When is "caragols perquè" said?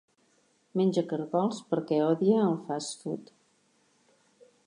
1.11-2.01